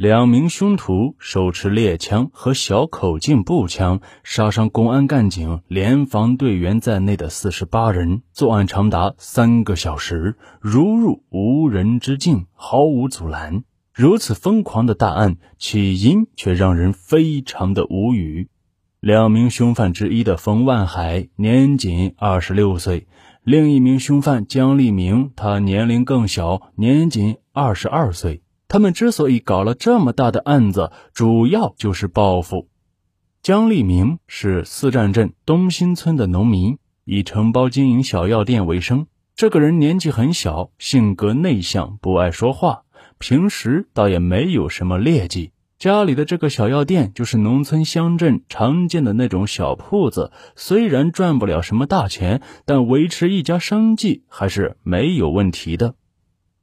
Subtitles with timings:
[0.00, 13.64] 两名凶徒手持猎枪和小口径步枪，杀伤公安干警、联防队员在内的四十八人，作案长达三个小时，如入无人之境，毫无阻拦。
[13.92, 18.48] 如此疯狂的大案，起因却让人非常的无语。
[19.00, 23.06] 两名凶犯之一的冯万海年仅二十六岁，
[23.44, 28.40] 另一名凶犯姜立明，他年龄更小，年仅二十二岁。
[28.70, 32.68] 他们之所以搞了这么大的案子，主要就是报复。
[33.42, 39.08] 姜立明是四站镇东新村的农民，以承包经营小药店为生。
[39.34, 42.82] 这个人年纪很小，性格内向，不爱说话，
[43.18, 45.50] 平时倒也没有什么劣迹。
[45.76, 55.96] 家里的这个小药店就是农村乡镇常见的那种小铺子，虽然赚不了什么大钱，但维持一家生计还是没有问题的。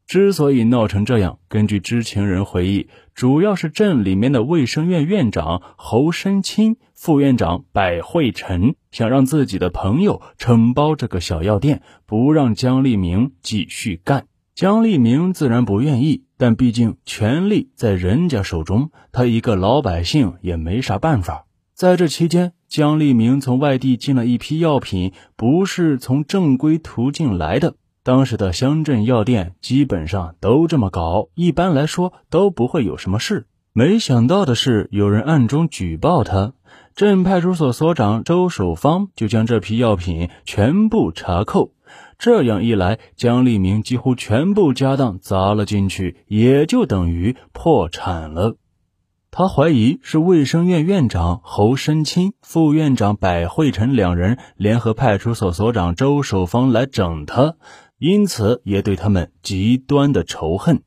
[0.08, 14.28] 之所以闹成这样，根据知情人回忆，主要是镇里面的卫生院院长侯申清、副院长百惠臣想让自己的朋友承包这个小药店，不让江立明继续干。
[14.56, 21.48] 江立明自然不愿意，但毕竟权力在人家手中，他一个老百姓也没啥办法。
[21.74, 27.76] 在这期间，江立明从外地进了一批药品，不是从正规途径来的。
[28.08, 33.48] 当时的乡镇药店基本上都这么搞，一般来说都不会有什么事。
[33.74, 36.54] 没想到的是，有人暗中举报他，
[36.96, 41.74] 镇派出所所长周守芳就将这批药品全部查扣。
[42.18, 48.56] 这样一来，姜立明几乎全部家当砸了进去，也就等于破产了。
[49.32, 57.56] 他怀疑是卫生院院长侯申清、副院长百惠臣两人联合派出所所长周守芳来整他。
[58.00, 60.84] 因此，也对他们极端的仇恨。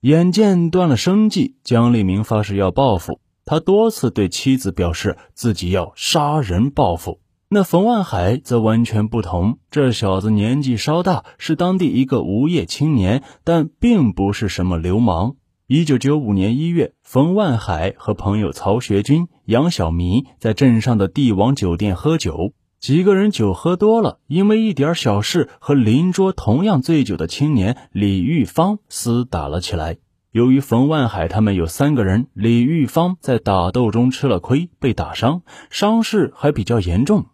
[0.00, 3.20] 眼见断了生计，江立明发誓要报复。
[3.44, 7.20] 他多次对妻子表示自己要杀人报复。
[7.50, 9.58] 那冯万海则完全不同。
[9.70, 15.34] 这小子年纪稍大，是当地一个无业青年，但并不是什么流氓。
[15.66, 22.54] 一九九五年一月，冯万海和朋友曹学军、杨小民在镇上的帝王酒店喝酒。
[22.80, 29.98] 几个人酒喝多了，因为一点小事和邻桌同样醉酒的青年李玉芳厮打了起来。
[30.30, 37.26] 由于冯万海他们有三个人，李玉芳在打斗中吃了亏，被打伤，伤势还比较严重，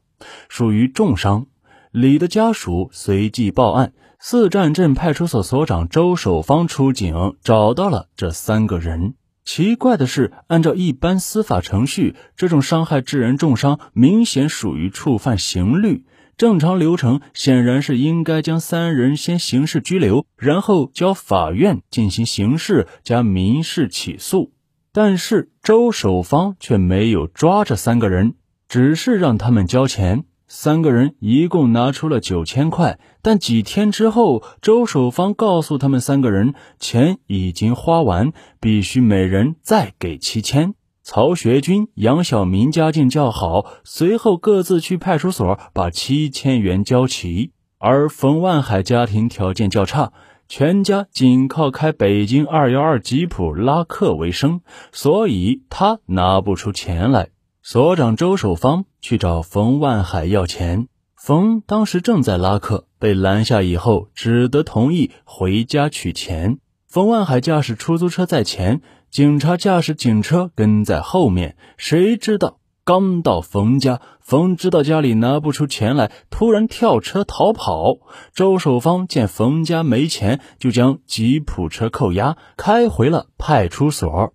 [0.49, 1.47] 属于重伤。
[1.93, 9.15] 李的家属随即报案，四站镇派出所所长周守芳出警，找到了这三个人。
[9.47, 16.05] 奇怪的是，按照一般司法程序，这种伤害致人重伤，明显属于触犯刑律。
[16.37, 24.53] 正常流程显然是应该将三人先刑事拘留，然后交法院进行刑事加民事起诉。
[24.93, 28.35] 但是周守芳却没有抓这三个人，
[28.69, 30.25] 只是让他们交钱。
[30.49, 40.75] 三个人一共拿出了九千块，但几天之后，周守芳告诉他们三个人，钱已经花完，必须每人再给七千。
[41.03, 47.53] 曹学军、杨小明家境较好，随后各自去派出所把七千元交齐。
[47.79, 50.13] 而冯万海家庭条件较差，
[50.49, 54.61] 全家仅靠开北京二幺二吉普拉客为生，
[54.93, 57.29] 所以他拿不出钱来。
[57.69, 66.61] 所长周守芳去找冯万海要钱，冯当时正在拉客，被拦下以后，只得同意回家取钱。
[66.87, 71.57] 冯万海驾驶出租车在前，警察驾驶警车跟在后面。
[71.77, 77.97] 谁知道刚到冯家，冯知道家里拿不出钱来，突然跳车逃跑。
[78.33, 84.35] 周守芳见冯家没钱，就将吉普车扣押，开回了派出所。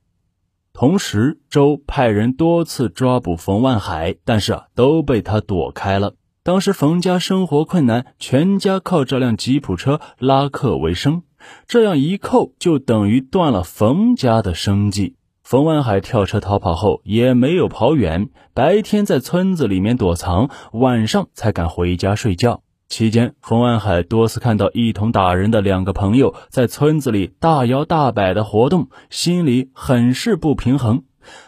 [0.74, 6.16] 同时，周派人多次抓捕冯万海，但是啊，都被他躲开了。
[6.44, 11.24] 当时冯家生活困难，全家靠这辆吉普车拉客为生，
[11.68, 15.18] 这样一扣，就等于断了冯家的生计。
[15.44, 22.64] 冯万海跳车逃跑后，也没有跑远，白天在村子里面躲藏，晚上才敢回家睡觉。
[22.92, 31.04] 期间，冯安海多次看到一同打人的两个朋友在村子里大摇大摆的活动，心里很是不平衡。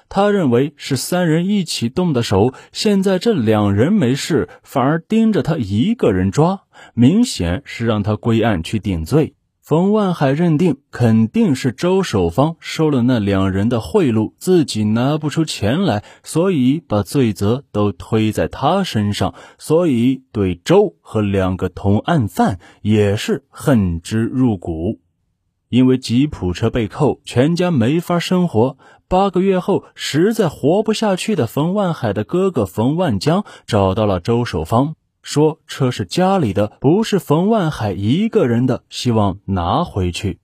[0.07, 6.61] 他认为是三人一起动的手，现在这两人没事，反而盯着他一个人抓，
[6.93, 9.35] 明显是让他归案去顶罪。
[9.63, 24.99] 冯万海认定肯定是周守芳收了那两人的贿赂，自己拿不出钱来，所以把罪责都推在他身上，所以对周和两个同案犯也是恨之入骨。
[25.69, 28.77] 因为吉普车被扣，全家没法生活。
[29.07, 40.37] 八个月后，实在活不下去的冯万海的哥哥冯万江找到了周守芳，说车是家里的，不是冯万海一个人的，希望拿回去。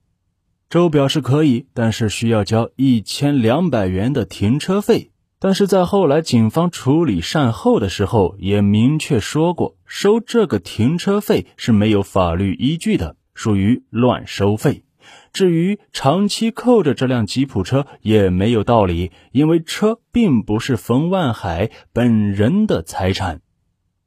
[0.69, 5.11] 周表示可以，但是需要交一千两百元的停车费。
[5.41, 14.83] 但是在后来警方处理善后的时候，也明确说过，收这个停车费是没有法律依据的，属于乱收费。
[15.31, 23.41] 至于长期扣着这辆吉普车，也没有道理，因为车并不是冯万海本人的财产。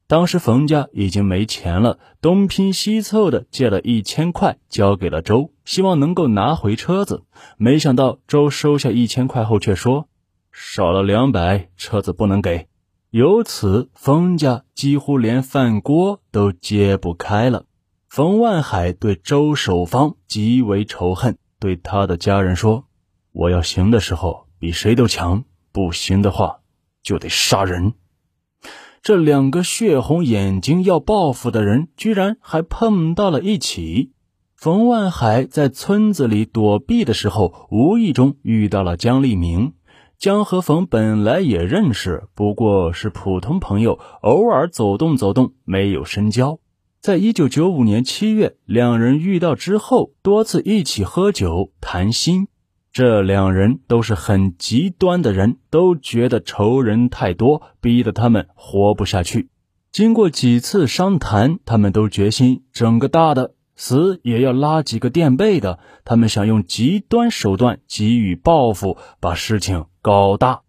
[0.06, 7.22] 当时冯家已经没钱了，东拼西凑的借了一千块交给了周，希望能够拿回车子。
[7.56, 10.08] 没想到周收下一千块后却说
[10.50, 12.68] 少了两百，车子不能给。
[13.10, 17.64] 由此，冯家几乎连饭锅都揭不开了。
[18.08, 22.84] 冯万海对周守芳极为仇恨，对他的家人说
[23.32, 26.60] ：“我要行的时候比谁都强，不行的话
[27.02, 27.94] 就得杀人。”
[29.02, 34.12] 这两个血红眼睛要报复的人，居然还碰到了一起。
[34.54, 39.72] 冯万海在村子里躲避的时候，无意中遇到了江立明。
[40.18, 46.60] 江和冯本来也认识，不过是普通朋友，偶尔走动走动，没有深交。
[47.00, 52.46] 在一九九五年七月，两人遇到之后，多次一起喝酒谈心。
[52.92, 59.48] 这两人都是很极端的人，都觉得仇人太多，逼得他们活不下去。
[59.90, 65.78] 经过几次商谈，他们都决心整个大的，死也要拉几个垫背的。
[66.04, 70.60] 他们想用极端手段给予报复，把事情搞大。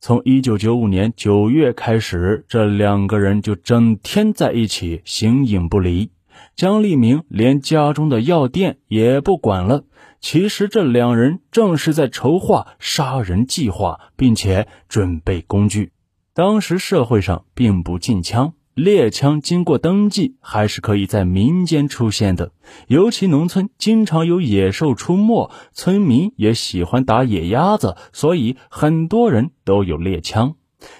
[0.00, 6.10] 从一九九五年九月开始，这两个人就整天在一起，形影不离。
[6.56, 9.84] 江立明连家中的药店也不管了。
[10.20, 15.92] 其实这两人正是在筹划杀人计划，并且准备工具。
[16.32, 22.52] 当时社会上并不禁枪，猎枪经过登记还是可以在民间出现的。
[22.86, 30.54] 尤其农村经常有野兽出没，村民也喜欢打野鸭子，所以很多人都有猎枪。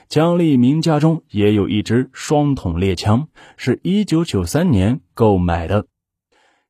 [0.08, 5.86] 江立明家中也有一支双筒猎枪，是一九九三年购买的。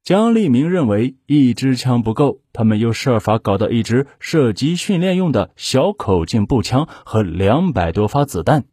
[0.03, 8.65] 江立明认为一支枪不够，他们又设法搞到一支射击训练用的小口径步枪和两百多发子弹。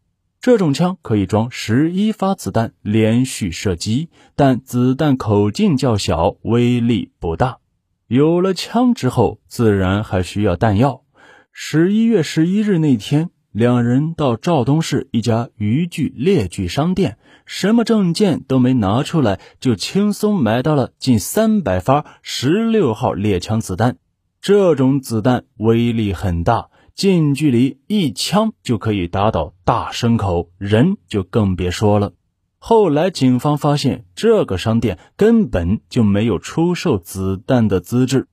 [0.42, 7.60] 这种枪可以装十一发子弹，连续射击，但子弹口径较小，威力不大。
[8.08, 11.04] 有了枪之后，自然还需要弹药。
[11.52, 13.30] 十一月十一日那天。
[13.52, 17.18] 两人到肇东市一家渔具猎具商店，
[17.48, 23.98] 什么证件都没拿出来，就轻松买到了近三百发十六号猎枪子弹。
[24.40, 32.14] 这种子弹威力很大，近距离一枪就可以打倒大牲口，人就更别说了。
[32.60, 38.28] 后来警方发现，这个商店根本就没有出售子弹的资质。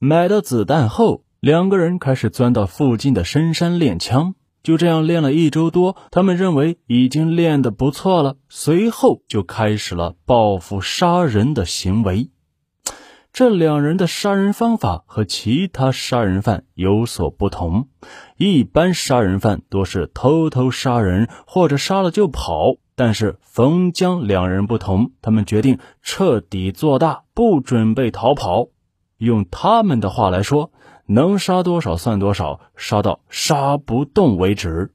[0.00, 4.34] 买到子弹后，两个人开始钻到附近的深山练枪。
[4.62, 8.36] 就这样练了一周多，他们认为已经练得不错了。
[8.48, 12.30] 随后就开始了报复杀人的行为。
[13.32, 17.88] 这两人的杀人方法和其他杀人犯有所不同。
[18.36, 28.68] 一般杀人犯多是偷偷杀人或者杀了就跑，但是冯江两人不同，他们决定彻底做大，不准备逃跑。
[29.16, 30.72] 用他们的话来说。
[31.12, 34.92] 能杀多少算多少，杀到杀不动为止。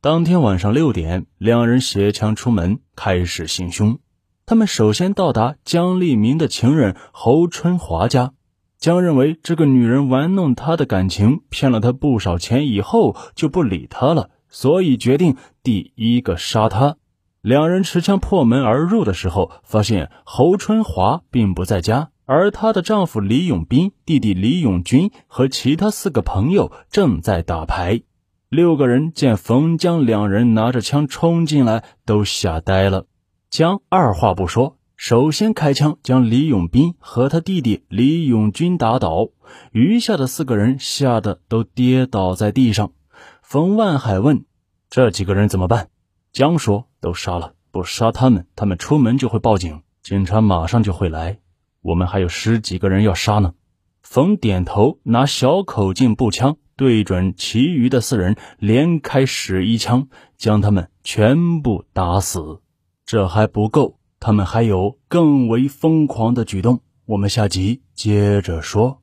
[0.00, 3.98] 当天晚上六点，两人携枪出门，开始行凶。
[4.46, 8.32] 他们首先到达江立明的情人侯春华家。
[8.78, 16.96] 江认为这个女人玩弄他的感情，骗了他不少钱，以后就不理他了，所以决定第一个杀他。
[17.42, 22.08] 两人持枪破门而入的时候，发现侯春华并不在家。
[22.30, 28.02] 而她的丈夫李永斌、弟弟李永军和其他四个朋友正在打牌。
[28.50, 33.06] 六个人见冯江两人拿着枪冲进来，都吓呆了。
[33.48, 39.30] 江二话不说，首先开枪将李永斌和他弟弟李永军打倒，
[39.72, 42.92] 余下的四个人吓得都跌倒在地上。
[43.40, 44.44] 冯万海问
[44.90, 45.88] ：“这几个人怎么办？”
[46.30, 51.38] 江说：“都杀了，不杀他们，他们出门就会报警，警察马上就会来。”
[51.82, 53.54] 我们还有十几个人要杀呢。
[54.02, 62.60] 冯点头，拿小口径步枪对准其余的四人，连开十一枪，将他们全部打死。
[63.04, 66.80] 这还不够，他们还有更为疯狂的举动。
[67.06, 69.02] 我们下集接着说。